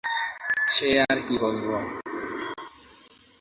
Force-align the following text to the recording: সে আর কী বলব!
সে 0.67 0.89
আর 1.03 1.17
কী 1.27 1.35
বলব! 1.43 1.67